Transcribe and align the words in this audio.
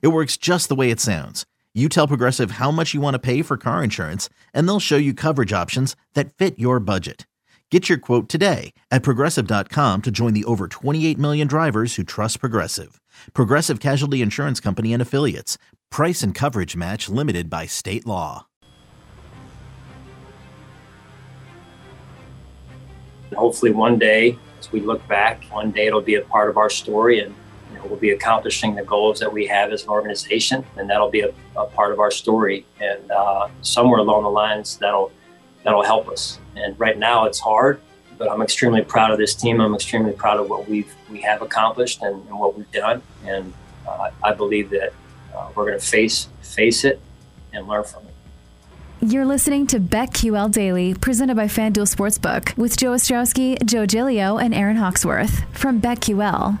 It 0.00 0.08
works 0.08 0.36
just 0.36 0.68
the 0.68 0.74
way 0.74 0.90
it 0.90 1.00
sounds. 1.00 1.44
You 1.74 1.88
tell 1.88 2.08
Progressive 2.08 2.52
how 2.52 2.70
much 2.70 2.94
you 2.94 3.00
want 3.00 3.14
to 3.14 3.18
pay 3.18 3.42
for 3.42 3.56
car 3.56 3.82
insurance, 3.82 4.28
and 4.52 4.66
they'll 4.66 4.80
show 4.80 4.96
you 4.96 5.12
coverage 5.12 5.52
options 5.52 5.96
that 6.14 6.32
fit 6.32 6.58
your 6.58 6.78
budget. 6.80 7.26
Get 7.70 7.88
your 7.88 7.98
quote 7.98 8.28
today 8.28 8.72
at 8.92 9.02
progressive.com 9.02 10.02
to 10.02 10.10
join 10.12 10.32
the 10.32 10.44
over 10.44 10.68
28 10.68 11.18
million 11.18 11.48
drivers 11.48 11.96
who 11.96 12.04
trust 12.04 12.38
Progressive. 12.38 13.00
Progressive 13.32 13.80
Casualty 13.80 14.22
Insurance 14.22 14.60
Company 14.60 14.92
and 14.92 15.02
Affiliates. 15.02 15.58
Price 15.90 16.22
and 16.22 16.36
coverage 16.36 16.76
match 16.76 17.08
limited 17.08 17.50
by 17.50 17.66
state 17.66 18.06
law. 18.06 18.46
Hopefully, 23.34 23.72
one 23.72 23.98
day, 23.98 24.38
as 24.60 24.70
we 24.70 24.78
look 24.78 25.04
back, 25.08 25.42
one 25.50 25.72
day 25.72 25.88
it'll 25.88 26.00
be 26.00 26.14
a 26.14 26.22
part 26.22 26.48
of 26.48 26.56
our 26.56 26.70
story 26.70 27.18
and 27.18 27.34
we'll 27.86 27.98
be 27.98 28.10
accomplishing 28.10 28.74
the 28.74 28.82
goals 28.84 29.20
that 29.20 29.32
we 29.32 29.46
have 29.46 29.72
as 29.72 29.82
an 29.84 29.90
organization, 29.90 30.64
and 30.76 30.88
that'll 30.88 31.10
be 31.10 31.20
a, 31.20 31.32
a 31.56 31.66
part 31.66 31.92
of 31.92 32.00
our 32.00 32.10
story. 32.10 32.66
And 32.80 33.10
uh, 33.10 33.48
somewhere 33.62 34.00
along 34.00 34.22
the 34.22 34.30
lines, 34.30 34.76
that'll 34.78 35.12
that'll 35.62 35.82
help 35.82 36.08
us. 36.08 36.38
And 36.56 36.78
right 36.78 36.98
now, 36.98 37.24
it's 37.24 37.40
hard, 37.40 37.80
but 38.18 38.30
I'm 38.30 38.42
extremely 38.42 38.82
proud 38.82 39.10
of 39.10 39.18
this 39.18 39.34
team. 39.34 39.60
I'm 39.60 39.74
extremely 39.74 40.12
proud 40.12 40.38
of 40.38 40.48
what 40.48 40.68
we've 40.68 40.92
we 41.10 41.20
have 41.22 41.42
accomplished 41.42 42.02
and, 42.02 42.26
and 42.28 42.38
what 42.38 42.56
we've 42.56 42.70
done. 42.70 43.02
And 43.24 43.52
uh, 43.88 44.10
I 44.22 44.32
believe 44.32 44.70
that 44.70 44.92
uh, 45.34 45.48
we're 45.54 45.66
going 45.66 45.78
to 45.78 45.84
face 45.84 46.28
face 46.42 46.84
it 46.84 47.00
and 47.52 47.66
learn 47.66 47.84
from 47.84 48.04
it. 48.04 48.14
You're 49.00 49.26
listening 49.26 49.66
to 49.66 49.80
BetQL 49.80 50.50
Daily, 50.50 50.94
presented 50.94 51.36
by 51.36 51.44
FanDuel 51.44 51.94
Sportsbook, 51.94 52.56
with 52.56 52.76
Joe 52.78 52.92
Ostrowski, 52.92 53.62
Joe 53.66 53.84
Giglio, 53.84 54.38
and 54.38 54.54
Aaron 54.54 54.76
Hawksworth 54.76 55.44
from 55.52 55.78
BetQL. 55.78 56.58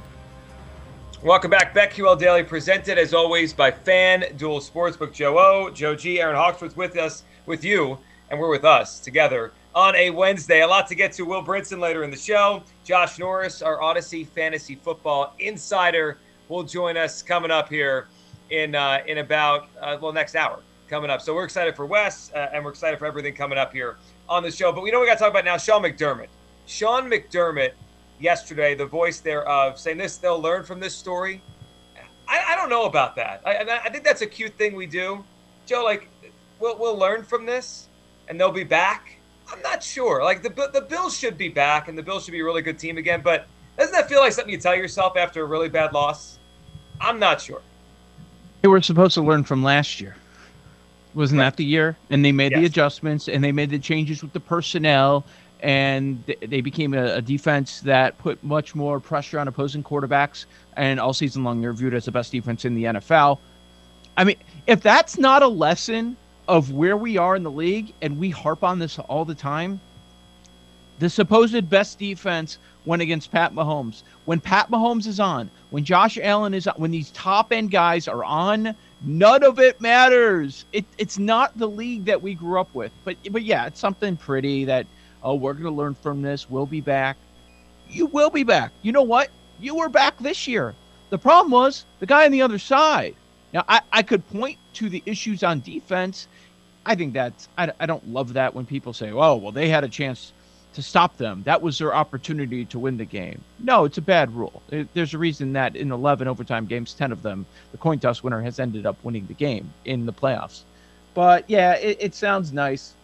Welcome 1.24 1.50
back. 1.50 1.74
BetQL 1.74 2.18
Daily, 2.18 2.42
presented 2.42 2.98
as 2.98 3.14
always 3.14 3.54
by 3.54 3.70
Fan 3.70 4.20
FanDuel 4.20 4.70
Sportsbook. 4.70 5.14
Joe 5.14 5.38
O, 5.38 5.70
Joe 5.70 5.94
G, 5.94 6.20
Aaron 6.20 6.36
Hawksworth 6.36 6.76
with 6.76 6.98
us, 6.98 7.22
with 7.46 7.64
you, 7.64 7.96
and 8.28 8.38
we're 8.38 8.50
with 8.50 8.66
us 8.66 9.00
together 9.00 9.50
on 9.74 9.96
a 9.96 10.10
Wednesday. 10.10 10.60
A 10.60 10.66
lot 10.66 10.86
to 10.88 10.94
get 10.94 11.12
to. 11.12 11.22
Will 11.22 11.42
Brinson 11.42 11.80
later 11.80 12.04
in 12.04 12.10
the 12.10 12.16
show. 12.18 12.62
Josh 12.84 13.18
Norris, 13.18 13.62
our 13.62 13.80
Odyssey 13.80 14.24
Fantasy 14.24 14.74
Football 14.74 15.32
Insider, 15.38 16.18
will 16.50 16.62
join 16.62 16.98
us 16.98 17.22
coming 17.22 17.50
up 17.50 17.70
here 17.70 18.06
in 18.50 18.74
uh, 18.74 18.98
in 19.06 19.16
about 19.16 19.70
uh, 19.80 19.96
well 19.98 20.12
next 20.12 20.36
hour 20.36 20.60
coming 20.90 21.08
up. 21.08 21.22
So 21.22 21.34
we're 21.34 21.44
excited 21.44 21.74
for 21.74 21.86
Wes, 21.86 22.32
uh, 22.34 22.50
and 22.52 22.62
we're 22.62 22.72
excited 22.72 22.98
for 22.98 23.06
everything 23.06 23.32
coming 23.32 23.56
up 23.56 23.72
here 23.72 23.96
on 24.28 24.42
the 24.42 24.50
show. 24.50 24.72
But 24.72 24.82
we 24.82 24.90
know 24.90 25.00
we 25.00 25.06
got 25.06 25.14
to 25.14 25.20
talk 25.20 25.30
about 25.30 25.46
now 25.46 25.56
Sean 25.56 25.82
McDermott. 25.84 26.28
Sean 26.66 27.10
McDermott 27.10 27.72
yesterday, 28.20 28.74
the 28.74 28.86
voice 28.86 29.20
thereof, 29.20 29.78
saying 29.78 29.98
this, 29.98 30.16
they'll 30.16 30.40
learn 30.40 30.64
from 30.64 30.80
this 30.80 30.94
story. 30.94 31.40
I, 32.26 32.52
I 32.52 32.56
don't 32.56 32.70
know 32.70 32.86
about 32.86 33.16
that. 33.16 33.42
I, 33.44 33.80
I 33.84 33.90
think 33.90 34.04
that's 34.04 34.22
a 34.22 34.26
cute 34.26 34.54
thing 34.54 34.74
we 34.74 34.86
do. 34.86 35.24
Joe, 35.66 35.84
like, 35.84 36.08
we'll, 36.58 36.78
we'll 36.78 36.96
learn 36.96 37.22
from 37.22 37.44
this 37.44 37.88
and 38.28 38.40
they'll 38.40 38.52
be 38.52 38.64
back. 38.64 39.18
I'm 39.52 39.60
not 39.60 39.82
sure. 39.82 40.22
Like, 40.22 40.42
the, 40.42 40.70
the 40.72 40.80
Bills 40.80 41.16
should 41.16 41.36
be 41.36 41.48
back 41.48 41.88
and 41.88 41.98
the 41.98 42.02
Bills 42.02 42.24
should 42.24 42.32
be 42.32 42.40
a 42.40 42.44
really 42.44 42.62
good 42.62 42.78
team 42.78 42.96
again. 42.96 43.20
But 43.22 43.46
doesn't 43.78 43.92
that 43.92 44.08
feel 44.08 44.20
like 44.20 44.32
something 44.32 44.52
you 44.52 44.58
tell 44.58 44.74
yourself 44.74 45.16
after 45.16 45.42
a 45.42 45.44
really 45.44 45.68
bad 45.68 45.92
loss? 45.92 46.38
I'm 47.00 47.18
not 47.18 47.40
sure. 47.40 47.60
They 48.62 48.68
were 48.68 48.80
supposed 48.80 49.14
to 49.14 49.22
learn 49.22 49.44
from 49.44 49.62
last 49.62 50.00
year. 50.00 50.16
Wasn't 51.12 51.38
right. 51.38 51.44
that 51.46 51.56
the 51.56 51.64
year? 51.64 51.96
And 52.08 52.24
they 52.24 52.32
made 52.32 52.52
yes. 52.52 52.60
the 52.60 52.66
adjustments 52.66 53.28
and 53.28 53.44
they 53.44 53.52
made 53.52 53.70
the 53.70 53.78
changes 53.78 54.22
with 54.22 54.32
the 54.32 54.40
personnel 54.40 55.24
and 55.64 56.22
they 56.42 56.60
became 56.60 56.92
a, 56.92 57.22
defense 57.22 57.80
that 57.80 58.18
put 58.18 58.44
much 58.44 58.74
more 58.74 59.00
pressure 59.00 59.38
on 59.38 59.48
opposing 59.48 59.82
quarterbacks. 59.82 60.44
And 60.76 61.00
all 61.00 61.14
season 61.14 61.42
long, 61.42 61.62
they're 61.62 61.72
viewed 61.72 61.94
as 61.94 62.04
the 62.04 62.12
best 62.12 62.30
defense 62.30 62.66
in 62.66 62.74
the 62.74 62.84
NFL. 62.84 63.38
I 64.14 64.24
mean, 64.24 64.36
if 64.66 64.82
that's 64.82 65.16
not 65.16 65.42
a 65.42 65.48
lesson 65.48 66.18
of 66.48 66.72
where 66.72 66.98
we 66.98 67.16
are 67.16 67.34
in 67.34 67.42
the 67.42 67.50
league, 67.50 67.94
and 68.02 68.18
we 68.18 68.28
harp 68.28 68.62
on 68.62 68.78
this 68.78 68.98
all 68.98 69.24
the 69.24 69.34
time, 69.34 69.80
the 70.98 71.08
supposed 71.08 71.70
best 71.70 71.98
defense 71.98 72.58
went 72.84 73.00
against 73.00 73.32
Pat 73.32 73.54
Mahomes. 73.54 74.02
When 74.26 74.40
Pat 74.40 74.70
Mahomes 74.70 75.06
is 75.06 75.18
on, 75.18 75.48
when 75.70 75.82
Josh 75.82 76.18
Allen 76.22 76.52
is 76.52 76.66
on, 76.66 76.74
when 76.76 76.90
these 76.90 77.10
top 77.12 77.52
end 77.52 77.70
guys 77.70 78.06
are 78.06 78.22
on, 78.22 78.74
none 79.02 79.42
of 79.42 79.58
it 79.58 79.80
matters. 79.80 80.66
It, 80.74 80.84
it's 80.98 81.18
not 81.18 81.56
the 81.56 81.68
league 81.68 82.04
that 82.04 82.20
we 82.20 82.34
grew 82.34 82.60
up 82.60 82.72
with. 82.74 82.92
But 83.04 83.16
but 83.30 83.44
yeah, 83.44 83.64
it's 83.66 83.80
something 83.80 84.18
pretty 84.18 84.66
that 84.66 84.86
oh, 85.24 85.34
we're 85.34 85.54
going 85.54 85.64
to 85.64 85.70
learn 85.70 85.94
from 85.94 86.22
this. 86.22 86.48
We'll 86.48 86.66
be 86.66 86.80
back. 86.80 87.16
You 87.88 88.06
will 88.06 88.30
be 88.30 88.44
back. 88.44 88.72
You 88.82 88.92
know 88.92 89.02
what? 89.02 89.30
You 89.58 89.74
were 89.76 89.88
back 89.88 90.18
this 90.18 90.46
year. 90.46 90.74
The 91.10 91.18
problem 91.18 91.50
was 91.50 91.84
the 92.00 92.06
guy 92.06 92.26
on 92.26 92.32
the 92.32 92.42
other 92.42 92.58
side. 92.58 93.16
Now, 93.52 93.64
I, 93.68 93.80
I 93.92 94.02
could 94.02 94.28
point 94.30 94.58
to 94.74 94.88
the 94.88 95.02
issues 95.06 95.42
on 95.42 95.60
defense. 95.60 96.28
I 96.86 96.94
think 96.94 97.14
that's, 97.14 97.48
I, 97.56 97.72
I 97.80 97.86
don't 97.86 98.06
love 98.08 98.32
that 98.34 98.54
when 98.54 98.66
people 98.66 98.92
say, 98.92 99.10
oh, 99.10 99.36
well, 99.36 99.52
they 99.52 99.68
had 99.68 99.84
a 99.84 99.88
chance 99.88 100.32
to 100.74 100.82
stop 100.82 101.16
them. 101.16 101.42
That 101.44 101.62
was 101.62 101.78
their 101.78 101.94
opportunity 101.94 102.64
to 102.66 102.78
win 102.78 102.96
the 102.96 103.04
game. 103.04 103.40
No, 103.60 103.84
it's 103.84 103.96
a 103.98 104.02
bad 104.02 104.34
rule. 104.34 104.60
There's 104.92 105.14
a 105.14 105.18
reason 105.18 105.52
that 105.52 105.76
in 105.76 105.92
11 105.92 106.26
overtime 106.26 106.66
games, 106.66 106.94
10 106.94 107.12
of 107.12 107.22
them, 107.22 107.46
the 107.70 107.78
coin 107.78 108.00
toss 108.00 108.22
winner 108.22 108.42
has 108.42 108.58
ended 108.58 108.84
up 108.84 108.96
winning 109.04 109.26
the 109.26 109.34
game 109.34 109.72
in 109.84 110.04
the 110.04 110.12
playoffs. 110.12 110.62
But 111.14 111.48
yeah, 111.48 111.74
it, 111.74 111.98
it 112.00 112.14
sounds 112.14 112.52
nice 112.52 112.94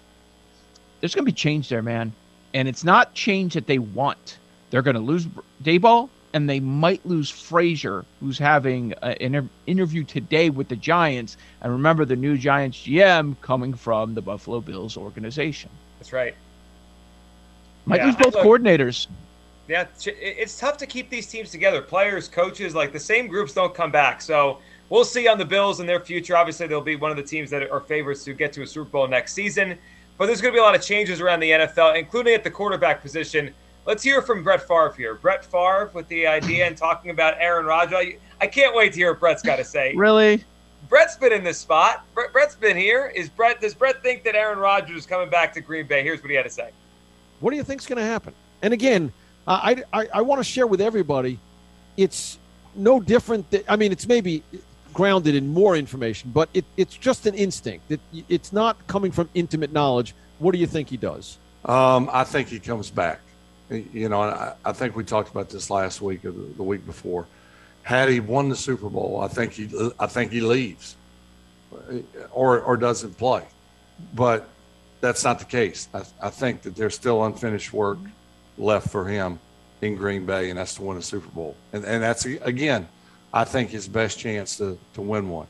there's 1.00 1.14
going 1.14 1.24
to 1.24 1.30
be 1.30 1.36
change 1.36 1.68
there, 1.68 1.82
man. 1.82 2.12
And 2.54 2.68
it's 2.68 2.84
not 2.84 3.14
change 3.14 3.54
that 3.54 3.66
they 3.66 3.78
want. 3.78 4.38
They're 4.70 4.82
going 4.82 4.94
to 4.94 5.00
lose 5.00 5.26
Daboll, 5.62 6.08
and 6.32 6.48
they 6.48 6.60
might 6.60 7.04
lose 7.04 7.30
Frazier, 7.30 8.04
who's 8.20 8.38
having 8.38 8.92
an 9.02 9.48
interview 9.66 10.04
today 10.04 10.50
with 10.50 10.68
the 10.68 10.76
Giants. 10.76 11.36
And 11.62 11.72
remember, 11.72 12.04
the 12.04 12.16
new 12.16 12.36
Giants 12.36 12.78
GM 12.78 13.40
coming 13.40 13.74
from 13.74 14.14
the 14.14 14.22
Buffalo 14.22 14.60
Bills 14.60 14.96
organization. 14.96 15.70
That's 15.98 16.12
right. 16.12 16.34
Might 17.84 18.00
yeah, 18.00 18.06
lose 18.06 18.16
both 18.16 18.34
look, 18.34 18.44
coordinators. 18.44 19.06
Yeah, 19.68 19.86
it's 20.04 20.58
tough 20.58 20.76
to 20.78 20.86
keep 20.86 21.10
these 21.10 21.26
teams 21.26 21.50
together. 21.50 21.80
Players, 21.80 22.28
coaches, 22.28 22.74
like 22.74 22.92
the 22.92 23.00
same 23.00 23.26
groups 23.28 23.54
don't 23.54 23.74
come 23.74 23.90
back. 23.92 24.20
So 24.20 24.58
we'll 24.88 25.04
see 25.04 25.28
on 25.28 25.38
the 25.38 25.44
Bills 25.44 25.80
and 25.80 25.88
their 25.88 26.00
future. 26.00 26.36
Obviously, 26.36 26.66
they'll 26.66 26.80
be 26.80 26.96
one 26.96 27.10
of 27.10 27.16
the 27.16 27.22
teams 27.22 27.50
that 27.50 27.70
are 27.70 27.80
favorites 27.80 28.24
to 28.24 28.34
get 28.34 28.52
to 28.54 28.62
a 28.62 28.66
Super 28.66 28.90
Bowl 28.90 29.08
next 29.08 29.32
season. 29.32 29.78
But 30.20 30.26
there's 30.26 30.42
going 30.42 30.52
to 30.52 30.56
be 30.56 30.60
a 30.60 30.62
lot 30.62 30.74
of 30.74 30.82
changes 30.82 31.22
around 31.22 31.40
the 31.40 31.50
NFL, 31.50 31.98
including 31.98 32.34
at 32.34 32.44
the 32.44 32.50
quarterback 32.50 33.00
position. 33.00 33.54
Let's 33.86 34.02
hear 34.02 34.20
from 34.20 34.44
Brett 34.44 34.60
Favre 34.68 34.92
here. 34.94 35.14
Brett 35.14 35.42
Favre 35.42 35.90
with 35.94 36.06
the 36.08 36.26
idea 36.26 36.66
and 36.66 36.76
talking 36.76 37.10
about 37.10 37.36
Aaron 37.38 37.64
Rodgers. 37.64 38.16
I 38.38 38.46
can't 38.46 38.76
wait 38.76 38.92
to 38.92 38.98
hear 38.98 39.12
what 39.12 39.20
Brett's 39.20 39.40
got 39.40 39.56
to 39.56 39.64
say. 39.64 39.94
really? 39.96 40.44
Brett's 40.90 41.16
been 41.16 41.32
in 41.32 41.42
this 41.42 41.56
spot. 41.56 42.04
Brett, 42.12 42.34
Brett's 42.34 42.54
been 42.54 42.76
here. 42.76 43.10
Is 43.16 43.30
Brett? 43.30 43.62
Does 43.62 43.72
Brett 43.72 44.02
think 44.02 44.22
that 44.24 44.34
Aaron 44.34 44.58
Rodgers 44.58 44.94
is 44.94 45.06
coming 45.06 45.30
back 45.30 45.54
to 45.54 45.62
Green 45.62 45.86
Bay? 45.86 46.02
Here's 46.02 46.20
what 46.20 46.28
he 46.28 46.36
had 46.36 46.44
to 46.44 46.50
say. 46.50 46.68
What 47.40 47.52
do 47.52 47.56
you 47.56 47.64
think's 47.64 47.86
going 47.86 47.96
to 47.96 48.04
happen? 48.04 48.34
And 48.60 48.74
again, 48.74 49.14
I 49.46 49.82
I, 49.90 50.06
I 50.12 50.20
want 50.20 50.40
to 50.40 50.44
share 50.44 50.66
with 50.66 50.82
everybody. 50.82 51.38
It's 51.96 52.38
no 52.74 53.00
different. 53.00 53.50
That, 53.52 53.64
I 53.66 53.76
mean, 53.76 53.90
it's 53.90 54.06
maybe 54.06 54.42
grounded 54.92 55.34
in 55.34 55.48
more 55.48 55.76
information, 55.76 56.30
but 56.32 56.48
it, 56.54 56.64
it's 56.76 56.96
just 56.96 57.26
an 57.26 57.34
instinct. 57.34 57.90
It, 57.90 58.00
it's 58.28 58.52
not 58.52 58.86
coming 58.86 59.12
from 59.12 59.28
intimate 59.34 59.72
knowledge. 59.72 60.14
What 60.38 60.52
do 60.52 60.58
you 60.58 60.66
think 60.66 60.88
he 60.88 60.96
does? 60.96 61.38
Um, 61.64 62.08
I 62.12 62.24
think 62.24 62.48
he 62.48 62.58
comes 62.58 62.90
back. 62.90 63.20
You 63.68 64.08
know, 64.08 64.22
I, 64.22 64.54
I, 64.64 64.72
think 64.72 64.96
we 64.96 65.04
talked 65.04 65.30
about 65.30 65.48
this 65.48 65.70
last 65.70 66.00
week 66.00 66.24
or 66.24 66.32
the, 66.32 66.62
week 66.62 66.84
before. 66.84 67.26
Had 67.82 68.08
he 68.08 68.18
won 68.18 68.48
the 68.48 68.56
Super 68.56 68.88
Bowl, 68.88 69.20
I 69.22 69.28
think 69.28 69.52
he, 69.52 69.70
I 69.98 70.06
think 70.06 70.32
he 70.32 70.40
leaves, 70.40 70.96
or 72.32 72.60
or 72.60 72.76
doesn't 72.76 73.16
play. 73.16 73.46
But 74.14 74.48
that's 75.00 75.22
not 75.22 75.38
the 75.38 75.44
case. 75.44 75.88
I, 75.94 76.02
I 76.20 76.30
think 76.30 76.62
that 76.62 76.74
there's 76.74 76.94
still 76.94 77.24
unfinished 77.24 77.72
work 77.72 77.98
left 78.58 78.88
for 78.88 79.06
him 79.06 79.38
in 79.82 79.94
Green 79.94 80.26
Bay, 80.26 80.50
and 80.50 80.58
that's 80.58 80.74
to 80.74 80.82
win 80.82 80.96
a 80.96 81.02
Super 81.02 81.28
Bowl. 81.28 81.54
And 81.72 81.84
and 81.84 82.02
that's 82.02 82.24
again 82.24 82.88
I 83.32 83.44
think 83.44 83.70
his 83.70 83.86
best 83.88 84.18
chance 84.18 84.56
to, 84.58 84.78
to 84.94 85.00
win 85.02 85.28
one. 85.28 85.46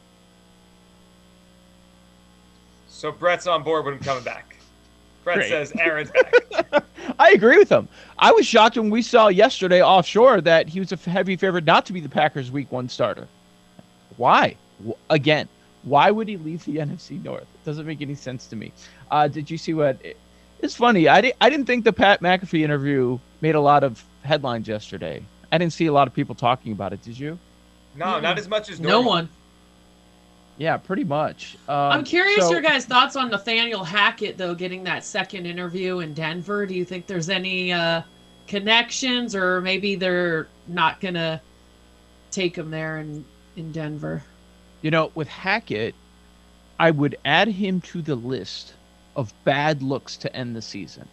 So 2.88 3.10
Brett's 3.12 3.46
on 3.46 3.62
board 3.62 3.84
with 3.86 3.94
him 3.94 4.00
coming 4.00 4.24
back. 4.24 4.56
Brett 5.24 5.36
Great. 5.38 5.48
says 5.48 5.72
Aaron's 5.78 6.10
back. 6.10 6.84
I 7.18 7.30
agree 7.32 7.58
with 7.58 7.70
him. 7.70 7.88
I 8.18 8.32
was 8.32 8.46
shocked 8.46 8.76
when 8.76 8.90
we 8.90 9.02
saw 9.02 9.28
yesterday 9.28 9.82
offshore 9.82 10.40
that 10.42 10.68
he 10.68 10.80
was 10.80 10.92
a 10.92 10.96
heavy 10.96 11.36
favorite 11.36 11.64
not 11.64 11.84
to 11.86 11.92
be 11.92 12.00
the 12.00 12.08
Packers' 12.08 12.50
Week 12.50 12.70
One 12.72 12.88
starter. 12.88 13.28
Why? 14.16 14.56
Again, 15.10 15.48
Why 15.82 16.10
would 16.10 16.28
he 16.28 16.36
leave 16.36 16.64
the 16.64 16.76
NFC 16.76 17.22
North? 17.22 17.42
It 17.42 17.64
doesn't 17.64 17.86
make 17.86 18.00
any 18.02 18.14
sense 18.14 18.46
to 18.48 18.56
me. 18.56 18.72
Uh, 19.10 19.28
did 19.28 19.50
you 19.50 19.58
see 19.58 19.74
what? 19.74 19.98
It's 20.60 20.74
funny. 20.76 21.08
I, 21.08 21.20
di- 21.20 21.32
I 21.40 21.48
didn't 21.50 21.66
think 21.66 21.84
the 21.84 21.92
Pat 21.92 22.20
McAfee 22.20 22.62
interview 22.62 23.18
made 23.40 23.54
a 23.54 23.60
lot 23.60 23.82
of 23.84 24.02
headlines 24.22 24.68
yesterday. 24.68 25.22
I 25.52 25.58
didn't 25.58 25.72
see 25.72 25.86
a 25.86 25.92
lot 25.92 26.06
of 26.06 26.14
people 26.14 26.34
talking 26.34 26.72
about 26.72 26.92
it. 26.92 27.02
Did 27.02 27.18
you? 27.18 27.38
No, 27.94 28.06
mm-hmm. 28.06 28.22
not 28.22 28.38
as 28.38 28.48
much 28.48 28.70
as 28.70 28.80
normal. 28.80 29.02
no 29.02 29.08
one. 29.08 29.28
Yeah, 30.58 30.76
pretty 30.76 31.04
much. 31.04 31.56
Um, 31.68 31.74
I'm 31.74 32.04
curious 32.04 32.46
so, 32.46 32.52
your 32.52 32.60
guys' 32.60 32.84
thoughts 32.84 33.16
on 33.16 33.30
Nathaniel 33.30 33.82
Hackett 33.82 34.36
though 34.36 34.54
getting 34.54 34.84
that 34.84 35.04
second 35.04 35.46
interview 35.46 36.00
in 36.00 36.12
Denver. 36.12 36.66
Do 36.66 36.74
you 36.74 36.84
think 36.84 37.06
there's 37.06 37.30
any 37.30 37.72
uh, 37.72 38.02
connections, 38.46 39.34
or 39.34 39.62
maybe 39.62 39.94
they're 39.94 40.48
not 40.66 41.00
gonna 41.00 41.40
take 42.30 42.56
him 42.56 42.70
there 42.70 42.98
in 42.98 43.24
in 43.56 43.72
Denver? 43.72 44.22
You 44.82 44.90
know, 44.90 45.10
with 45.14 45.28
Hackett, 45.28 45.94
I 46.78 46.90
would 46.90 47.16
add 47.24 47.48
him 47.48 47.80
to 47.82 48.02
the 48.02 48.14
list 48.14 48.74
of 49.16 49.32
bad 49.44 49.82
looks 49.82 50.16
to 50.18 50.34
end 50.36 50.54
the 50.54 50.62
season. 50.62 51.08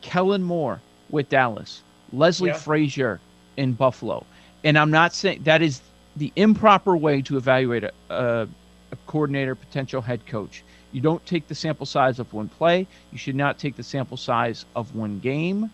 Kellen 0.00 0.42
Moore 0.42 0.80
with 1.10 1.28
Dallas, 1.28 1.82
Leslie 2.12 2.50
yeah. 2.50 2.56
Frazier 2.56 3.20
in 3.56 3.72
Buffalo, 3.72 4.26
and 4.64 4.78
I'm 4.78 4.90
not 4.90 5.14
saying 5.14 5.42
that 5.44 5.62
is 5.62 5.80
the 6.16 6.32
improper 6.36 6.96
way 6.96 7.22
to 7.22 7.36
evaluate 7.36 7.84
a, 7.84 7.92
a, 8.10 8.48
a, 8.92 8.96
coordinator, 9.06 9.54
potential 9.54 10.00
head 10.00 10.24
coach. 10.26 10.64
You 10.92 11.00
don't 11.00 11.24
take 11.26 11.46
the 11.46 11.54
sample 11.54 11.86
size 11.86 12.18
of 12.18 12.32
one 12.32 12.48
play. 12.48 12.86
You 13.12 13.18
should 13.18 13.36
not 13.36 13.58
take 13.58 13.76
the 13.76 13.82
sample 13.82 14.16
size 14.16 14.64
of 14.74 14.94
one 14.94 15.18
game. 15.20 15.70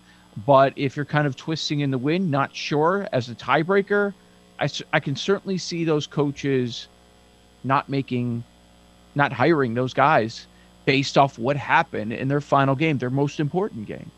But 0.46 0.72
if 0.76 0.96
you're 0.96 1.04
kind 1.04 1.26
of 1.26 1.36
twisting 1.36 1.80
in 1.80 1.90
the 1.90 1.98
wind, 1.98 2.30
not 2.30 2.54
sure 2.54 3.06
as 3.12 3.28
a 3.28 3.34
tiebreaker, 3.34 4.14
I, 4.58 4.68
I 4.92 5.00
can 5.00 5.14
certainly 5.14 5.58
see 5.58 5.84
those 5.84 6.06
coaches 6.06 6.88
not 7.64 7.88
making, 7.88 8.42
not 9.14 9.32
hiring 9.32 9.74
those 9.74 9.92
guys 9.92 10.46
based 10.84 11.16
off 11.16 11.38
what 11.38 11.56
happened 11.56 12.12
in 12.12 12.28
their 12.28 12.40
final 12.40 12.74
game, 12.74 12.98
their 12.98 13.10
most 13.10 13.40
important 13.40 13.86
game. 13.86 14.10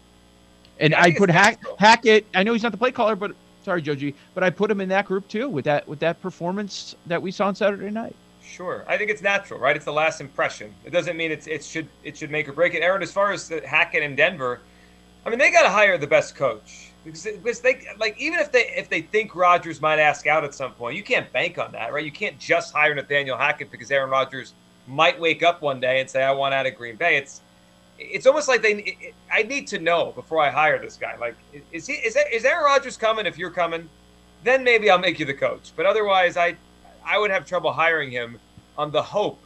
And 0.81 0.94
I, 0.94 1.02
I 1.02 1.12
put 1.12 1.31
Hack, 1.31 1.62
Hackett. 1.78 2.26
I 2.34 2.43
know 2.43 2.52
he's 2.52 2.62
not 2.62 2.72
the 2.72 2.78
play 2.78 2.93
caller, 2.93 3.16
but 3.16 3.34
sorry, 3.64 3.82
Joji, 3.82 4.14
but 4.34 4.44
I 4.44 4.50
put 4.50 4.70
him 4.70 4.81
in 4.81 4.88
that 4.90 5.06
group 5.06 5.26
too 5.28 5.49
with 5.49 5.64
that 5.64 5.87
with 5.88 5.99
that 6.00 6.20
performance 6.20 6.94
that 7.06 7.20
we 7.20 7.31
saw 7.31 7.49
on 7.49 7.55
Saturday 7.55 7.90
night. 7.90 8.14
Sure, 8.43 8.84
I 8.87 8.99
think 8.99 9.11
it's 9.11 9.22
natural, 9.22 9.58
right? 9.58 9.75
It's 9.75 9.84
the 9.84 9.93
last 9.93 10.20
impression. 10.20 10.75
It 10.84 10.90
doesn't 10.90 11.16
mean 11.16 11.31
it's 11.31 11.46
it 11.46 11.64
should 11.64 11.88
it 12.02 12.16
should 12.16 12.31
make 12.31 12.49
or 12.49 12.52
break 12.52 12.75
it. 12.75 12.82
Aaron, 12.82 13.02
as 13.02 13.12
far 13.12 13.32
as 13.32 13.49
Hackett 13.49 14.02
and 14.02 14.16
Denver, 14.16 14.61
I 15.25 15.31
mean 15.31 15.38
they 15.38 15.50
got 15.50 15.62
to 15.62 15.70
hire 15.70 15.96
the 15.99 16.06
best 16.06 16.37
coach 16.37 16.90
because, 17.05 17.25
because 17.25 17.61
they 17.61 17.87
like 17.99 18.19
even 18.20 18.40
if 18.40 18.52
they 18.52 18.72
if 18.76 18.88
they 18.88 19.02
think 19.02 19.34
Rodgers 19.34 19.81
might 19.81 19.99
ask 19.99 20.26
out 20.26 20.44
at 20.44 20.55
some 20.55 20.72
point, 20.72 20.96
you 20.96 21.02
can't 21.02 21.31
bank 21.32 21.58
on 21.58 21.72
that, 21.72 21.93
right? 21.93 22.05
You 22.05 22.12
can't 22.12 22.38
just 22.38 22.75
hire 22.75 22.94
Nathaniel 22.94 23.37
Hackett 23.37 23.70
because 23.70 23.90
Aaron 23.90 24.11
Rodgers 24.11 24.55
might 24.87 25.19
wake 25.19 25.43
up 25.43 25.62
one 25.62 25.81
day 25.81 26.00
and 26.00 26.08
say 26.08 26.22
I 26.22 26.32
want 26.32 26.55
out 26.55 26.66
of 26.66 26.75
Green 26.76 26.96
Bay. 26.96 27.16
It's 27.16 27.40
it's 27.99 28.26
almost 28.26 28.49
like 28.49 28.62
they. 28.62 29.12
I 29.32 29.43
need 29.43 29.67
to 29.69 29.79
know 29.79 30.12
before 30.12 30.41
I 30.41 30.50
hire 30.50 30.79
this 30.79 30.96
guy. 30.96 31.17
Like, 31.17 31.37
is 31.73 31.87
he? 31.87 31.94
Is, 31.94 32.17
is 32.32 32.44
Aaron 32.44 32.64
Rodgers 32.64 32.96
coming? 32.96 33.26
If 33.26 33.38
you're 33.38 33.50
coming, 33.50 33.88
then 34.43 34.64
maybe 34.64 34.91
I'll 34.91 34.99
make 34.99 35.19
you 35.19 35.26
the 35.26 35.35
coach. 35.35 35.73
But 35.76 35.87
otherwise, 35.87 36.37
I, 36.37 36.56
I 37.05 37.19
would 37.19 37.31
have 37.31 37.46
trouble 37.46 37.73
hiring 37.73 38.11
him 38.11 38.38
on 38.76 38.91
the 38.91 39.02
hope 39.02 39.38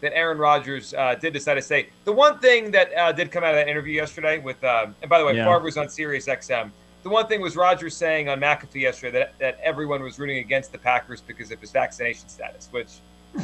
that 0.00 0.12
Aaron 0.14 0.38
Rodgers 0.38 0.94
uh, 0.94 1.14
did 1.14 1.32
decide 1.32 1.54
to 1.54 1.62
stay. 1.62 1.88
The 2.04 2.12
one 2.12 2.38
thing 2.38 2.70
that 2.72 2.92
uh, 2.94 3.12
did 3.12 3.30
come 3.30 3.44
out 3.44 3.50
of 3.50 3.56
that 3.56 3.68
interview 3.68 3.94
yesterday 3.94 4.38
with, 4.38 4.62
uh, 4.62 4.86
and 5.00 5.08
by 5.08 5.18
the 5.18 5.24
way, 5.24 5.36
yeah. 5.36 5.44
Favre 5.44 5.64
was 5.64 5.76
on 5.76 5.88
Sirius 5.88 6.26
XM. 6.26 6.70
The 7.02 7.08
one 7.08 7.26
thing 7.28 7.40
was 7.40 7.56
Rodgers 7.56 7.96
saying 7.96 8.28
on 8.28 8.40
McAfee 8.40 8.80
yesterday 8.80 9.18
that, 9.18 9.38
that 9.38 9.58
everyone 9.62 10.02
was 10.02 10.18
rooting 10.18 10.38
against 10.38 10.72
the 10.72 10.78
Packers 10.78 11.20
because 11.20 11.50
of 11.50 11.60
his 11.60 11.70
vaccination 11.70 12.28
status, 12.28 12.68
which 12.72 12.88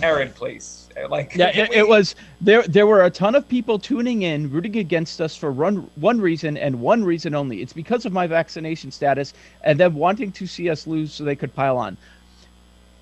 Aaron, 0.03 0.33
please. 0.33 0.89
Like, 1.09 1.35
yeah, 1.35 1.49
it, 1.55 1.73
it, 1.73 1.89
was 1.89 2.15
there. 2.41 2.63
There 2.63 2.87
were 2.87 3.03
a 3.03 3.11
ton 3.11 3.35
of 3.35 3.49
people 3.49 3.79
tuning 3.79 4.23
in, 4.23 4.51
rooting 4.51 4.77
against 4.77 5.21
us 5.21 5.37
for 5.37 5.51
one 5.51 5.91
one 5.97 6.21
reason 6.21 6.57
and 6.57 6.81
one 6.81 7.05
reason 7.05 7.35
only. 7.35 7.63
It's 7.63 7.73
because 7.73 8.05
of 8.05 8.13
my 8.13 8.27
vaccination 8.27 8.91
status, 8.91 9.35
and 9.63 9.79
them 9.81 9.95
wanting 9.95 10.33
to 10.33 10.47
see 10.47 10.69
us 10.71 10.87
lose 10.87 11.13
so 11.13 11.25
they 11.25 11.37
could 11.37 11.55
pile 11.55 11.79
on. 11.79 11.97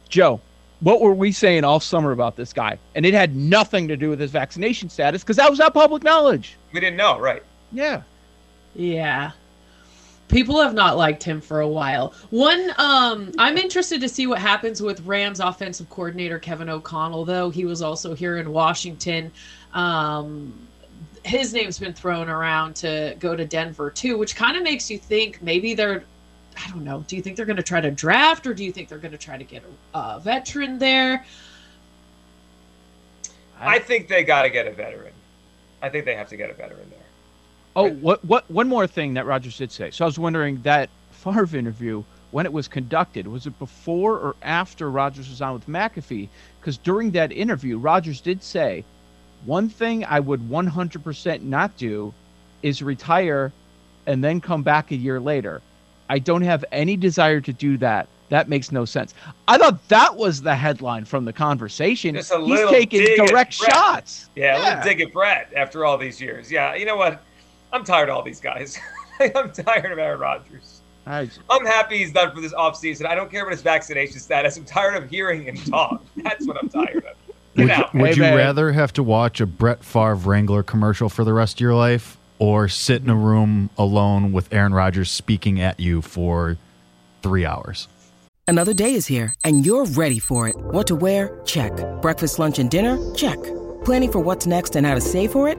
Joe, 0.08 0.40
what 0.80 1.00
were 1.00 1.14
we 1.14 1.32
saying 1.32 1.64
all 1.64 1.80
summer 1.80 2.12
about 2.12 2.36
this 2.36 2.52
guy? 2.52 2.78
And 2.94 3.04
it 3.04 3.14
had 3.14 3.36
nothing 3.36 3.88
to 3.88 3.96
do 3.96 4.10
with 4.10 4.20
his 4.20 4.30
vaccination 4.30 4.88
status 4.88 5.22
because 5.22 5.36
that 5.36 5.50
was 5.50 5.58
not 5.58 5.74
public 5.74 6.02
knowledge. 6.02 6.56
We 6.72 6.80
didn't 6.80 6.96
know, 6.96 7.18
right? 7.18 7.42
Yeah. 7.72 8.02
Yeah 8.74 9.32
people 10.30 10.60
have 10.60 10.74
not 10.74 10.96
liked 10.96 11.22
him 11.22 11.40
for 11.40 11.60
a 11.60 11.68
while. 11.68 12.14
One, 12.30 12.72
um, 12.78 13.32
I'm 13.38 13.56
interested 13.56 14.00
to 14.00 14.08
see 14.08 14.26
what 14.26 14.38
happens 14.38 14.80
with 14.80 15.00
Rams 15.04 15.40
offensive 15.40 15.90
coordinator 15.90 16.38
Kevin 16.38 16.68
O'Connell, 16.68 17.24
though 17.24 17.50
he 17.50 17.64
was 17.64 17.82
also 17.82 18.14
here 18.14 18.38
in 18.38 18.52
Washington. 18.52 19.32
Um, 19.74 20.52
his 21.24 21.52
name's 21.52 21.78
been 21.78 21.92
thrown 21.92 22.28
around 22.28 22.76
to 22.76 23.16
go 23.18 23.36
to 23.36 23.44
Denver 23.44 23.90
too, 23.90 24.16
which 24.16 24.36
kind 24.36 24.56
of 24.56 24.62
makes 24.62 24.90
you 24.90 24.98
think 24.98 25.42
maybe 25.42 25.74
they're. 25.74 26.04
I 26.56 26.68
don't 26.70 26.84
know. 26.84 27.04
Do 27.06 27.16
you 27.16 27.22
think 27.22 27.36
they're 27.36 27.46
going 27.46 27.56
to 27.56 27.62
try 27.62 27.80
to 27.80 27.90
draft, 27.90 28.46
or 28.46 28.52
do 28.52 28.64
you 28.64 28.72
think 28.72 28.88
they're 28.88 28.98
going 28.98 29.12
to 29.12 29.18
try 29.18 29.38
to 29.38 29.44
get 29.44 29.62
a, 29.94 29.98
a 29.98 30.20
veteran 30.20 30.78
there? 30.78 31.24
I 33.58 33.78
think 33.78 34.08
they 34.08 34.24
got 34.24 34.42
to 34.42 34.50
get 34.50 34.66
a 34.66 34.72
veteran. 34.72 35.12
I 35.82 35.88
think 35.88 36.04
they 36.04 36.14
have 36.14 36.28
to 36.28 36.36
get 36.36 36.50
a 36.50 36.54
veteran 36.54 36.90
there. 36.90 36.98
Oh, 37.80 37.90
what 37.94 38.24
what 38.24 38.50
one 38.50 38.68
more 38.68 38.86
thing 38.86 39.14
that 39.14 39.26
Rodgers 39.26 39.56
did 39.58 39.72
say. 39.72 39.90
So 39.90 40.04
I 40.04 40.06
was 40.06 40.18
wondering 40.18 40.60
that 40.62 40.90
Favre 41.10 41.56
interview 41.56 42.02
when 42.30 42.46
it 42.46 42.52
was 42.52 42.68
conducted 42.68 43.26
was 43.26 43.46
it 43.46 43.58
before 43.58 44.18
or 44.18 44.36
after 44.42 44.90
Rodgers 44.90 45.28
was 45.28 45.42
on 45.42 45.54
with 45.54 45.66
McAfee? 45.66 46.28
Because 46.60 46.78
during 46.78 47.10
that 47.12 47.32
interview, 47.32 47.78
Rodgers 47.78 48.20
did 48.20 48.42
say 48.42 48.84
one 49.44 49.68
thing 49.68 50.04
I 50.04 50.20
would 50.20 50.40
100% 50.40 51.42
not 51.42 51.76
do 51.76 52.12
is 52.62 52.82
retire 52.82 53.52
and 54.06 54.22
then 54.22 54.40
come 54.40 54.62
back 54.62 54.90
a 54.90 54.96
year 54.96 55.20
later. 55.20 55.62
I 56.08 56.18
don't 56.18 56.42
have 56.42 56.64
any 56.72 56.96
desire 56.96 57.40
to 57.40 57.52
do 57.52 57.78
that. 57.78 58.08
That 58.30 58.48
makes 58.48 58.70
no 58.70 58.84
sense. 58.84 59.12
I 59.48 59.58
thought 59.58 59.88
that 59.88 60.16
was 60.16 60.42
the 60.42 60.54
headline 60.54 61.04
from 61.04 61.24
the 61.24 61.32
conversation. 61.32 62.14
He's 62.14 62.28
taking 62.28 63.04
direct 63.26 63.52
shots. 63.52 64.28
Yeah, 64.36 64.56
yeah. 64.56 64.58
a 64.58 64.62
little 64.68 64.84
dig 64.84 65.00
at 65.00 65.12
Brett 65.12 65.52
after 65.56 65.84
all 65.84 65.98
these 65.98 66.20
years. 66.20 66.50
Yeah, 66.50 66.74
you 66.74 66.84
know 66.84 66.96
what? 66.96 67.22
I'm 67.72 67.84
tired 67.84 68.08
of 68.08 68.16
all 68.16 68.22
these 68.22 68.40
guys. 68.40 68.78
I'm 69.20 69.52
tired 69.52 69.92
of 69.92 69.98
Aaron 69.98 70.20
Rodgers. 70.20 70.80
I, 71.06 71.28
am 71.50 71.66
happy 71.66 71.98
he's 71.98 72.12
done 72.12 72.34
for 72.34 72.40
this 72.40 72.52
offseason. 72.52 73.06
I 73.06 73.14
don't 73.14 73.30
care 73.30 73.42
about 73.42 73.52
his 73.52 73.62
vaccination 73.62 74.18
status. 74.18 74.56
I'm 74.56 74.64
tired 74.64 75.02
of 75.02 75.10
hearing 75.10 75.42
him 75.42 75.56
talk. 75.56 76.02
That's 76.16 76.46
what 76.46 76.56
I'm 76.56 76.68
tired 76.68 77.04
of. 77.04 77.16
Would 77.56 77.68
you, 77.68 77.84
would 78.00 78.16
you 78.16 78.22
rather 78.22 78.72
have 78.72 78.92
to 78.94 79.02
watch 79.02 79.40
a 79.40 79.46
Brett 79.46 79.82
Favre 79.82 80.14
Wrangler 80.14 80.62
commercial 80.62 81.08
for 81.08 81.24
the 81.24 81.32
rest 81.32 81.56
of 81.56 81.60
your 81.60 81.74
life 81.74 82.16
or 82.38 82.68
sit 82.68 83.02
in 83.02 83.10
a 83.10 83.16
room 83.16 83.70
alone 83.76 84.32
with 84.32 84.52
Aaron 84.52 84.72
Rodgers 84.72 85.10
speaking 85.10 85.60
at 85.60 85.80
you 85.80 86.00
for 86.00 86.56
three 87.22 87.44
hours? 87.44 87.88
Another 88.46 88.74
day 88.74 88.94
is 88.94 89.06
here, 89.06 89.34
and 89.44 89.64
you're 89.64 89.84
ready 89.84 90.18
for 90.18 90.48
it. 90.48 90.56
What 90.56 90.86
to 90.88 90.96
wear? 90.96 91.40
Check. 91.44 91.72
Breakfast, 92.00 92.38
lunch, 92.38 92.58
and 92.58 92.70
dinner? 92.70 92.98
Check. 93.14 93.38
Planning 93.84 94.10
for 94.10 94.20
what's 94.20 94.46
next 94.46 94.76
and 94.76 94.86
how 94.86 94.94
to 94.94 95.00
save 95.00 95.32
for 95.32 95.48
it? 95.48 95.58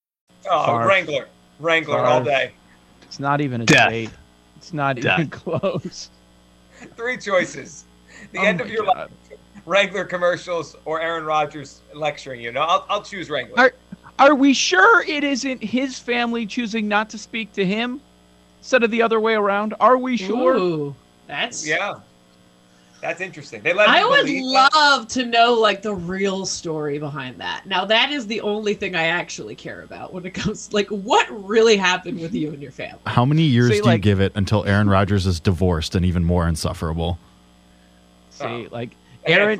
Oh, 0.49 0.77
Wrangler, 0.79 1.27
Wrangler 1.59 1.99
all 1.99 2.23
day. 2.23 2.51
It's 3.03 3.19
not 3.19 3.41
even 3.41 3.61
a 3.61 3.65
Death. 3.65 3.85
debate. 3.85 4.09
It's 4.57 4.73
not 4.73 4.95
Death. 4.97 5.19
even 5.19 5.29
close. 5.31 6.09
Three 6.95 7.17
choices: 7.17 7.85
the 8.31 8.39
oh 8.39 8.43
end 8.43 8.61
of 8.61 8.69
your 8.69 8.85
God. 8.85 8.95
life, 8.97 9.39
Wrangler 9.65 10.05
commercials, 10.05 10.75
or 10.85 10.99
Aaron 11.01 11.25
Rodgers 11.25 11.81
lecturing 11.93 12.41
you. 12.41 12.51
No, 12.51 12.61
I'll, 12.61 12.85
I'll 12.89 13.03
choose 13.03 13.29
Wrangler. 13.29 13.59
Are, 13.59 13.73
are 14.19 14.35
we 14.35 14.53
sure 14.53 15.03
it 15.03 15.23
isn't 15.23 15.63
his 15.63 15.99
family 15.99 16.45
choosing 16.45 16.87
not 16.87 17.09
to 17.11 17.17
speak 17.17 17.53
to 17.53 17.65
him? 17.65 18.01
instead 18.61 18.83
of 18.83 18.91
the 18.91 19.01
other 19.01 19.19
way 19.19 19.33
around? 19.33 19.73
Are 19.79 19.97
we 19.97 20.15
sure? 20.17 20.55
Ooh, 20.55 20.95
that's 21.27 21.67
Yeah. 21.67 21.95
That's 23.01 23.19
interesting. 23.19 23.63
They 23.63 23.73
let 23.73 23.89
I 23.89 24.05
would 24.05 24.25
believe 24.25 24.53
that. 24.53 24.73
love 24.73 25.07
to 25.09 25.25
know 25.25 25.53
like 25.55 25.81
the 25.81 25.93
real 25.93 26.45
story 26.45 26.99
behind 26.99 27.39
that. 27.41 27.65
Now 27.65 27.83
that 27.85 28.11
is 28.11 28.27
the 28.27 28.41
only 28.41 28.75
thing 28.75 28.95
I 28.95 29.05
actually 29.05 29.55
care 29.55 29.81
about 29.81 30.13
when 30.13 30.25
it 30.25 30.33
comes 30.35 30.71
like 30.71 30.87
what 30.89 31.27
really 31.47 31.77
happened 31.77 32.19
with 32.19 32.33
you 32.33 32.49
and 32.49 32.61
your 32.61 32.71
family. 32.71 33.01
How 33.07 33.25
many 33.25 33.41
years 33.41 33.71
See, 33.71 33.81
do 33.81 33.89
you 33.89 33.97
give 33.97 34.21
it 34.21 34.31
until 34.35 34.63
Aaron 34.65 34.87
Rodgers 34.87 35.25
is 35.25 35.39
divorced 35.39 35.95
and 35.95 36.05
even 36.05 36.23
more 36.23 36.47
insufferable? 36.47 37.17
See, 38.29 38.67
like 38.71 38.91
Aaron, 39.25 39.59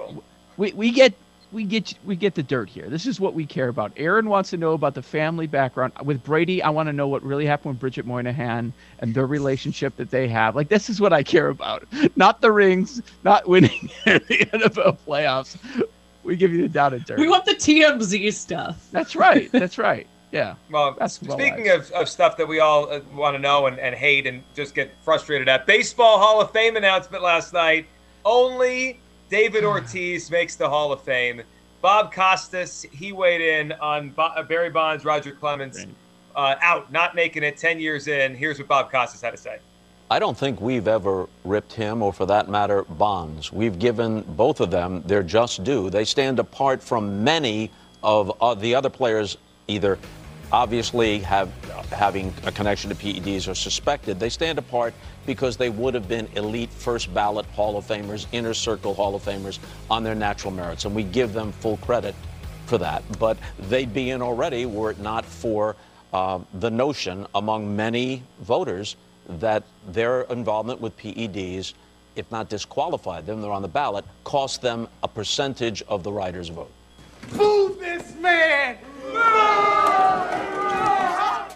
we, 0.58 0.72
we 0.74 0.92
get 0.92 1.14
we 1.52 1.64
get 1.64 1.94
we 2.06 2.16
get 2.16 2.36
the 2.36 2.44
dirt 2.44 2.70
here. 2.70 2.88
This 2.90 3.06
is 3.06 3.20
what 3.20 3.34
we 3.34 3.46
care 3.46 3.68
about. 3.68 3.92
Aaron 3.98 4.30
wants 4.30 4.50
to 4.52 4.58
know 4.58 4.74
about 4.74 4.96
the 4.96 5.02
family 5.02 5.48
background. 5.48 5.94
With 6.04 6.24
Brady, 6.24 6.64
I 6.64 6.70
want 6.70 6.88
to 6.88 6.94
know 6.94 7.08
what 7.08 7.24
really 7.24 7.46
happened 7.46 7.74
with 7.74 7.80
Bridget 7.80 8.08
Moynahan 8.08 8.72
and 9.00 9.14
their 9.14 9.28
relationship 9.28 9.96
that 9.98 10.12
they 10.12 10.28
have. 10.28 10.56
Like 10.56 10.70
this 10.70 10.90
is 10.90 11.02
what 11.02 11.14
I 11.14 11.24
care 11.24 11.50
about. 11.50 11.86
Not 12.16 12.42
the 12.42 12.52
rings, 12.52 13.02
not 13.24 13.48
winning 13.48 13.90
the 14.06 14.48
NFL 14.54 14.98
playoffs. 15.08 15.58
We 16.24 16.36
give 16.36 16.54
you 16.54 16.62
the 16.62 16.70
down 16.70 16.94
and 16.94 17.04
dirt. 17.04 17.20
We 17.20 17.28
want 17.28 17.46
the 17.46 17.56
TMZ 17.56 18.34
stuff. 18.34 18.88
That's 18.92 19.16
right. 19.16 19.52
That's 19.52 19.78
right. 19.78 20.08
Yeah. 20.32 20.56
Well, 20.72 20.96
That's 20.98 21.22
well 21.22 21.38
speaking 21.38 21.70
of, 21.70 21.92
of 21.92 22.08
stuff 22.08 22.38
that 22.38 22.48
we 22.48 22.62
all 22.62 22.90
uh, 22.90 23.02
want 23.14 23.36
to 23.36 23.40
know 23.40 23.66
and, 23.66 23.78
and 23.80 23.94
hate 23.94 24.26
and 24.26 24.42
just 24.56 24.74
get 24.74 24.94
frustrated 25.04 25.50
at, 25.50 25.66
Baseball 25.66 26.20
Hall 26.20 26.40
of 26.40 26.52
Fame 26.52 26.78
announcement 26.78 27.22
last 27.22 27.52
night. 27.52 27.88
Only 28.24 29.01
David 29.32 29.64
Ortiz 29.64 30.30
makes 30.30 30.58
the 30.58 30.68
Hall 30.68 30.92
of 30.92 31.02
Fame. 31.04 31.42
Bob 31.82 32.14
Costas, 32.14 32.86
he 32.92 33.14
weighed 33.14 33.40
in 33.40 33.72
on 33.72 34.10
Bo- 34.10 34.24
uh, 34.24 34.44
Barry 34.44 34.70
Bonds, 34.70 35.06
Roger 35.06 35.32
Clemens, 35.32 35.88
uh, 36.36 36.56
out, 36.60 36.92
not 36.92 37.16
making 37.16 37.42
it 37.42 37.56
10 37.56 37.80
years 37.80 38.10
in. 38.10 38.36
Here's 38.36 38.60
what 38.60 38.68
Bob 38.68 38.92
Costas 38.92 39.22
had 39.22 39.32
to 39.32 39.38
say. 39.38 39.60
I 40.12 40.20
don't 40.20 40.38
think 40.38 40.60
we've 40.60 40.90
ever 40.90 41.30
ripped 41.46 41.72
him, 41.72 42.04
or 42.04 42.12
for 42.12 42.26
that 42.26 42.50
matter, 42.50 42.84
Bonds. 42.84 43.54
We've 43.54 43.80
given 43.80 44.24
both 44.24 44.60
of 44.60 44.70
them 44.70 45.02
their 45.04 45.24
just 45.24 45.64
due. 45.64 45.90
They 45.90 46.04
stand 46.04 46.38
apart 46.38 46.84
from 46.84 47.24
many 47.24 47.72
of 48.04 48.34
uh, 48.42 48.54
the 48.56 48.76
other 48.76 48.90
players, 48.90 49.38
either 49.70 49.98
obviously 50.52 51.20
have 51.20 51.52
having 51.92 52.34
a 52.46 52.52
connection 52.52 52.90
to 52.90 52.96
PEDs 52.96 53.48
or 53.48 53.56
suspected. 53.56 54.20
They 54.20 54.30
stand 54.30 54.58
apart 54.58 54.94
because 55.26 55.58
they 55.58 55.70
would 55.70 55.94
have 55.94 56.08
been 56.08 56.28
elite 56.36 56.70
first 56.70 57.14
ballot 57.14 57.46
Hall 57.48 57.78
of 57.78 57.86
Famers, 57.86 58.26
inner 58.32 58.54
circle 58.54 58.94
Hall 58.94 59.16
of 59.16 59.24
Famers 59.24 59.60
on 59.90 60.04
their 60.04 60.16
natural 60.16 60.52
merits, 60.52 60.86
and 60.86 60.96
we 60.96 61.04
give 61.04 61.34
them 61.34 61.52
full 61.52 61.78
credit 61.78 62.16
for 62.66 62.78
that. 62.78 63.04
But 63.20 63.38
they'd 63.60 63.94
be 63.94 64.12
in 64.12 64.22
already 64.22 64.66
were 64.66 64.92
it 64.92 65.00
not 65.00 65.26
for 65.26 65.76
uh, 66.14 66.40
the 66.56 66.70
notion 66.70 67.28
among 67.36 67.76
many 67.76 68.24
voters 68.42 68.96
that 69.28 69.64
their 69.88 70.22
involvement 70.24 70.82
with 70.82 70.98
PEDs, 70.98 71.74
if 72.16 72.30
not 72.32 72.50
disqualified 72.50 73.26
them, 73.26 73.42
they're 73.42 73.52
on 73.52 73.62
the 73.62 73.68
ballot, 73.68 74.04
cost 74.24 74.62
them 74.62 74.88
a 75.04 75.08
percentage 75.08 75.82
of 75.84 76.04
the 76.04 76.12
writer's 76.12 76.50
vote. 76.50 76.72
Boo 77.38 77.78
this 77.80 78.16
man! 78.16 78.78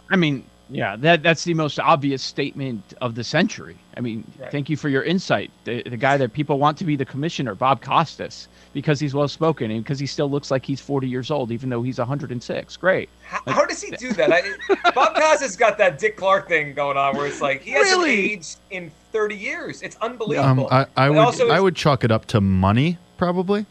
I 0.10 0.16
mean, 0.16 0.46
yeah, 0.70 0.96
that 0.98 1.22
that's 1.24 1.44
the 1.44 1.54
most 1.54 1.80
obvious 1.80 2.24
statement 2.24 2.82
of 3.02 3.16
the 3.16 3.24
century. 3.24 3.76
I 3.98 4.02
mean, 4.02 4.24
Right. 4.40 4.52
thank 4.52 4.70
you 4.70 4.78
for 4.78 4.90
your 4.90 5.04
insight. 5.04 5.52
The, 5.64 5.84
the 5.84 5.98
guy 5.98 6.18
that 6.18 6.34
people 6.34 6.58
want 6.60 6.78
to 6.80 6.84
be 6.84 6.96
the 6.96 7.06
commissioner, 7.06 7.54
Bob 7.56 7.82
Costas, 7.82 8.48
because 8.74 9.00
he's 9.00 9.14
well 9.14 9.28
spoken 9.28 9.70
and 9.72 9.84
because 9.84 10.00
he 10.00 10.08
still 10.08 10.30
looks 10.30 10.50
like 10.52 10.66
he's 10.66 10.82
40 10.82 11.08
years 11.08 11.30
old, 11.32 11.52
even 11.52 11.70
though 11.70 11.82
he's 11.84 11.98
106. 12.00 12.78
Great. 12.78 13.10
How, 13.24 13.42
how 13.46 13.66
does 13.66 13.82
he 13.82 13.92
do 13.92 14.12
that? 14.14 14.32
I, 14.34 14.92
Bob 14.92 15.16
Costas 15.16 15.56
got 15.56 15.78
that 15.78 15.98
Dick 16.00 16.18
Clark 16.18 16.48
thing 16.48 16.74
going 16.74 16.98
on 16.98 17.16
where 17.16 17.28
it's 17.28 17.42
like 17.42 17.62
he 17.62 17.72
hasn't 17.72 18.00
Really? 18.02 18.34
aged 18.34 18.58
in 18.72 18.92
30 19.12 19.36
years. 19.36 19.82
It's 19.84 19.96
unbelievable. 20.02 20.68
Um, 20.72 20.88
I, 20.98 21.06
I 21.06 21.10
would 21.10 21.20
also 21.20 21.50
I 21.50 21.60
would 21.60 21.76
chalk 21.76 22.04
it 22.04 22.12
up 22.12 22.26
to 22.28 22.42
money, 22.42 22.98
probably. 23.18 23.66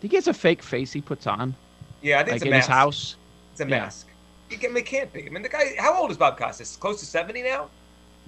Think 0.00 0.12
he 0.12 0.16
has 0.16 0.28
a 0.28 0.34
fake 0.34 0.62
face 0.62 0.92
he 0.92 1.00
puts 1.00 1.26
on, 1.26 1.54
yeah, 2.00 2.18
I 2.20 2.24
think 2.24 2.32
like 2.32 2.36
it's 2.36 2.42
a 2.44 2.46
in 2.46 2.50
mask. 2.52 2.66
his 2.68 2.74
house. 2.74 3.16
It's 3.52 3.60
a 3.60 3.64
Yeah. 3.64 3.70
mask. 3.70 4.06
It, 4.52 4.60
can, 4.60 4.76
it 4.76 4.86
can't 4.86 5.12
be. 5.12 5.26
I 5.26 5.30
mean, 5.30 5.42
the 5.42 5.48
guy. 5.48 5.72
How 5.78 5.96
old 6.00 6.10
is 6.10 6.16
Bob 6.16 6.36
Costas? 6.38 6.76
Close 6.76 7.00
to 7.00 7.06
70 7.06 7.42
now. 7.42 7.68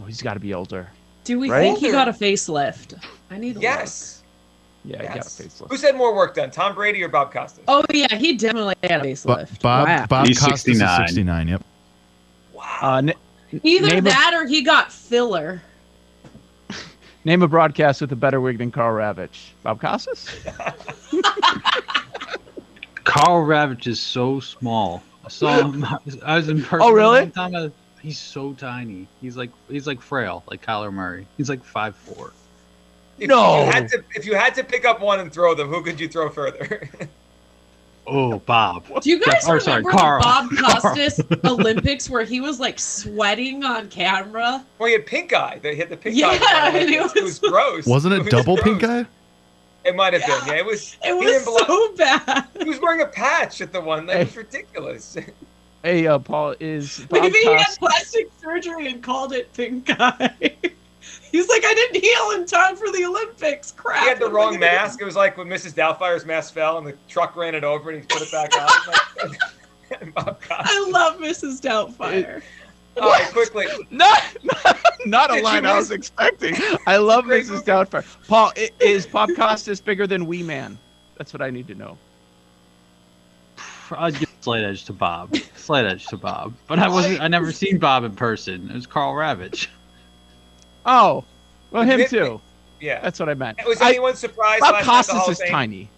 Oh, 0.00 0.04
he's 0.06 0.22
got 0.22 0.34
to 0.34 0.40
be 0.40 0.54
older. 0.54 0.88
Do 1.24 1.38
we 1.38 1.50
Right? 1.50 1.60
think 1.62 1.78
he 1.78 1.90
got 1.90 2.08
a 2.08 2.12
facelift? 2.12 2.94
I 3.30 3.38
need 3.38 3.54
to 3.54 3.60
Yes. 3.60 4.22
Yeah, 4.84 5.00
he 5.00 5.06
got 5.08 5.16
a 5.18 5.20
facelift. 5.20 5.70
Who's 5.70 5.82
had 5.82 5.96
more 5.96 6.14
work 6.14 6.34
done, 6.34 6.50
Tom 6.50 6.74
Brady 6.74 7.02
or 7.02 7.08
Bob 7.08 7.32
Costas? 7.32 7.64
Oh 7.68 7.84
yeah, 7.92 8.14
he 8.16 8.36
definitely 8.36 8.74
had 8.82 9.00
a 9.00 9.04
Bo- 9.04 9.08
facelift. 9.08 9.60
Bob 9.60 9.86
Wow. 9.88 10.06
Bob 10.06 10.26
He's 10.26 10.38
Costas 10.38 10.62
69. 10.62 10.90
is 11.04 11.08
69. 11.10 11.48
Yep. 11.48 11.62
Uh, 12.82 12.96
n- 12.96 13.14
Either 13.62 13.86
name 13.88 13.98
a- 13.98 14.10
that 14.10 14.32
or 14.34 14.46
he 14.46 14.62
got 14.62 14.92
filler. 14.92 15.62
name 17.24 17.42
a 17.42 17.48
broadcast 17.48 18.00
with 18.02 18.12
a 18.12 18.16
better 18.16 18.40
wig 18.40 18.58
than 18.58 18.70
Karl 18.70 18.94
Ravech. 18.94 19.50
Bob 19.62 19.80
Costas? 19.80 20.28
Karl 23.04 23.46
Ravech 23.46 23.86
is 23.86 24.00
so 24.00 24.40
small. 24.40 25.02
I 25.24 25.28
saw 25.28 25.62
him. 25.62 25.84
I 26.24 26.36
was 26.36 26.48
in 26.48 26.62
person. 26.62 26.80
Oh, 26.82 26.90
really? 26.92 27.20
One 27.20 27.30
time. 27.30 27.72
He's 28.00 28.18
so 28.18 28.52
tiny. 28.52 29.06
He's 29.22 29.36
like 29.36 29.50
he's 29.68 29.86
like 29.86 30.00
frail, 30.02 30.42
like 30.50 30.64
Kyler 30.64 30.92
Murray. 30.92 31.26
He's 31.38 31.48
like 31.48 31.64
five 31.64 31.96
four. 31.96 32.32
If 33.18 33.28
No. 33.28 33.64
You 33.64 33.70
had 33.72 33.88
to, 33.90 34.04
if 34.14 34.26
you 34.26 34.34
had 34.34 34.54
to 34.56 34.64
pick 34.64 34.84
up 34.84 35.00
one 35.00 35.20
and 35.20 35.32
throw 35.32 35.54
them, 35.54 35.68
who 35.68 35.82
could 35.82 35.98
you 35.98 36.08
throw 36.08 36.28
further? 36.30 36.88
Oh, 38.06 38.38
Bob. 38.40 38.84
Do 39.00 39.08
you 39.08 39.18
guys 39.18 39.48
Or, 39.48 39.58
sorry, 39.58 39.78
remember 39.78 39.90
Karl. 39.98 40.22
Bob 40.22 40.50
Costas 40.58 41.22
Olympics 41.42 42.10
where 42.10 42.22
he 42.22 42.38
was 42.42 42.60
like 42.60 42.78
sweating 42.78 43.64
on 43.64 43.88
camera? 43.88 44.62
well, 44.78 44.86
he 44.88 44.92
had 44.92 45.06
pink 45.06 45.32
eye. 45.32 45.58
They 45.62 45.74
hit 45.74 45.88
the 45.88 45.96
pink 45.96 46.14
Yeah, 46.14 46.26
eye. 46.38 46.72
and 46.74 46.90
it 46.90 47.16
it 47.16 47.22
was 47.24 47.38
gross. 47.38 47.86
Wasn't 47.86 48.12
it 48.12 48.18
was 48.18 48.28
double 48.28 48.56
gross. 48.56 48.64
pink 48.78 48.84
eye? 48.84 49.06
It 49.84 49.94
might 49.94 50.14
have 50.14 50.22
been. 50.22 50.48
Yeah, 50.54 50.60
it 50.60 50.64
was. 50.64 50.96
It 51.04 51.12
was 51.12 51.26
didn't 51.26 51.44
belong- 51.44 51.66
so 51.66 51.92
bad. 51.96 52.46
He 52.58 52.64
was 52.64 52.80
wearing 52.80 53.02
a 53.02 53.06
patch 53.06 53.60
at 53.60 53.72
the 53.72 53.80
one. 53.80 54.06
That 54.06 54.18
was 54.18 54.36
ridiculous. 54.36 55.16
Hey, 55.82 56.06
uh, 56.06 56.18
Paul, 56.18 56.54
is 56.60 57.00
Bob 57.10 57.22
Maybe 57.22 57.38
he 57.40 57.52
had 57.52 57.76
plastic 57.78 58.30
surgery 58.40 58.88
and 58.88 59.02
called 59.02 59.34
it 59.34 59.52
pink 59.52 59.88
eye. 59.90 60.56
He's 61.30 61.48
like, 61.48 61.64
I 61.64 61.74
didn't 61.74 62.02
heal 62.02 62.30
in 62.30 62.46
time 62.46 62.76
for 62.76 62.90
the 62.90 63.04
Olympics. 63.04 63.72
Crap. 63.72 64.02
He 64.02 64.08
had 64.08 64.18
the 64.18 64.30
what 64.30 64.30
am 64.30 64.36
I 64.36 64.38
wrong 64.52 64.60
mask. 64.60 65.02
It 65.02 65.04
was 65.04 65.16
like 65.16 65.36
when 65.36 65.48
Mrs. 65.48 65.74
Doubtfire's 65.74 66.24
mask 66.24 66.54
fell 66.54 66.78
and 66.78 66.86
the 66.86 66.96
truck 67.08 67.36
ran 67.36 67.54
it 67.54 67.64
over 67.64 67.90
and 67.90 68.00
he 68.00 68.06
put 68.06 68.22
it 68.22 68.32
back 68.32 68.56
on. 68.56 68.70
Like, 69.18 70.14
Bob 70.14 70.40
do? 70.40 70.48
Costas. 70.48 70.66
I 70.70 70.88
love 70.90 71.18
Mrs. 71.18 71.60
Doubtfire. 71.60 72.42
All 73.00 73.08
right, 73.10 73.30
quickly. 73.32 73.66
Not, 73.90 74.20
not 75.06 75.30
a 75.30 75.34
Did 75.34 75.38
you 75.38 75.44
line 75.44 75.66
I 75.66 75.76
was 75.76 75.90
expecting. 75.90 76.54
I 76.86 76.96
love 76.96 77.24
Great 77.24 77.44
Mrs. 77.44 77.50
movie. 77.50 77.62
Doubtfire. 77.64 78.26
Paul, 78.28 78.52
i- 78.56 78.70
is 78.80 79.06
Bob 79.06 79.30
Costas 79.36 79.80
bigger 79.80 80.06
than 80.06 80.26
Wee 80.26 80.42
Man? 80.42 80.78
That's 81.16 81.32
what 81.32 81.42
I 81.42 81.50
need 81.50 81.66
to 81.68 81.74
know. 81.74 81.98
I'd 83.90 84.18
give 84.18 84.30
slight 84.40 84.64
edge 84.64 84.84
to 84.86 84.92
Bob. 84.92 85.36
Slight 85.56 85.84
edge 85.84 86.06
to 86.06 86.16
Bob. 86.16 86.54
But 86.66 86.78
I 86.78 86.88
wasn't. 86.88 87.20
I 87.20 87.28
never 87.28 87.52
seen 87.52 87.78
Bob 87.78 88.04
in 88.04 88.14
person. 88.16 88.70
It 88.70 88.74
was 88.74 88.86
Karl 88.86 89.12
Ravech. 89.14 89.66
Oh, 90.86 91.24
well, 91.70 91.82
him 91.82 92.06
too. 92.08 92.40
Yeah. 92.80 93.00
That's 93.00 93.18
what 93.20 93.28
I 93.28 93.34
meant. 93.34 93.58
Was 93.66 93.80
I- 93.80 93.90
anyone 93.90 94.16
surprised? 94.16 94.60
Bob 94.60 94.72
last 94.72 94.86
night 94.86 94.98
at 94.98 95.06
the 95.06 95.12
Hall 95.12 95.20
Costas 95.26 95.38
is 95.38 95.42
Fame? 95.42 95.50
tiny. 95.50 95.88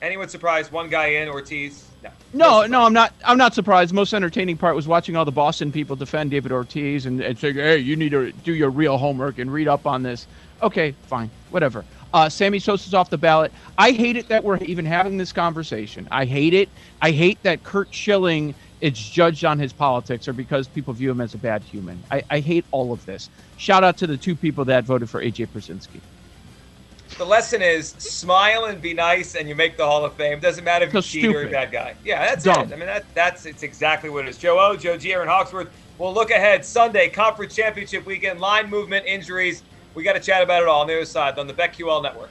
Anyone 0.00 0.28
surprised? 0.28 0.70
One 0.70 0.88
guy 0.88 1.06
in 1.06 1.28
Ortiz. 1.28 1.84
No. 2.02 2.10
No, 2.32 2.66
no, 2.66 2.82
I'm 2.84 2.92
not. 2.92 3.12
I'm 3.24 3.38
not 3.38 3.54
surprised. 3.54 3.92
Most 3.92 4.14
entertaining 4.14 4.56
part 4.56 4.76
was 4.76 4.86
watching 4.86 5.16
all 5.16 5.24
the 5.24 5.32
Boston 5.32 5.72
people 5.72 5.96
defend 5.96 6.30
David 6.30 6.52
Ortiz 6.52 7.06
and, 7.06 7.20
and 7.20 7.36
saying, 7.38 7.56
"Hey, 7.56 7.78
you 7.78 7.96
need 7.96 8.10
to 8.10 8.30
do 8.30 8.54
your 8.54 8.70
real 8.70 8.98
homework 8.98 9.38
and 9.38 9.52
read 9.52 9.66
up 9.66 9.86
on 9.86 10.02
this." 10.02 10.26
Okay, 10.62 10.92
fine, 11.02 11.30
whatever. 11.50 11.84
Uh, 12.12 12.28
Sammy 12.28 12.58
Sosa's 12.58 12.94
off 12.94 13.10
the 13.10 13.18
ballot. 13.18 13.52
I 13.76 13.90
hate 13.90 14.16
it 14.16 14.28
that 14.28 14.44
we're 14.44 14.58
even 14.58 14.86
having 14.86 15.16
this 15.16 15.32
conversation. 15.32 16.08
I 16.10 16.24
hate 16.24 16.54
it. 16.54 16.68
I 17.02 17.10
hate 17.10 17.42
that 17.42 17.64
Curt 17.64 17.88
Schilling 17.92 18.54
is 18.80 18.98
judged 18.98 19.44
on 19.44 19.58
his 19.58 19.72
politics 19.72 20.28
or 20.28 20.32
because 20.32 20.68
people 20.68 20.94
view 20.94 21.10
him 21.10 21.20
as 21.20 21.34
a 21.34 21.38
bad 21.38 21.62
human. 21.62 22.02
I, 22.10 22.22
I 22.30 22.40
hate 22.40 22.64
all 22.70 22.92
of 22.92 23.04
this. 23.04 23.28
Shout 23.56 23.84
out 23.84 23.98
to 23.98 24.06
the 24.06 24.16
two 24.16 24.36
people 24.36 24.64
that 24.66 24.84
voted 24.84 25.10
for 25.10 25.22
AJ 25.22 25.48
Pierzynski. 25.48 26.00
The 27.18 27.26
lesson 27.26 27.62
is 27.62 27.90
smile 27.98 28.66
and 28.66 28.80
be 28.80 28.94
nice, 28.94 29.34
and 29.34 29.48
you 29.48 29.56
make 29.56 29.76
the 29.76 29.84
Hall 29.84 30.04
of 30.04 30.14
Fame. 30.14 30.38
Doesn't 30.38 30.62
matter 30.62 30.84
if 30.84 30.92
So 30.92 30.98
you 30.98 31.02
cheat 31.02 31.34
or 31.34 31.42
a 31.42 31.50
bad 31.50 31.72
guy. 31.72 31.96
Yeah, 32.04 32.24
that's 32.24 32.44
Dumb. 32.44 32.70
it. 32.70 32.72
I 32.72 32.76
mean, 32.76 32.86
that, 32.86 33.04
that's 33.12 33.44
it's 33.44 33.64
exactly 33.64 34.08
what 34.08 34.26
it 34.26 34.28
is. 34.28 34.38
Joe 34.38 34.58
O, 34.60 34.76
Joe 34.76 34.96
G, 34.96 35.12
Aaron 35.12 35.28
Hawksworth. 35.28 35.68
We'll 35.98 36.14
look 36.14 36.30
ahead 36.30 36.64
Sunday, 36.64 37.08
conference 37.08 37.56
championship 37.56 38.06
weekend, 38.06 38.38
line 38.38 38.70
movement, 38.70 39.04
injuries. 39.04 39.64
We 39.94 40.04
got 40.04 40.12
to 40.12 40.20
chat 40.20 40.44
about 40.44 40.62
it 40.62 40.68
all 40.68 40.82
on 40.82 40.86
the 40.86 40.94
other 40.94 41.04
side 41.04 41.40
on 41.40 41.48
the 41.48 41.54
BetQL 41.54 42.04
network. 42.04 42.30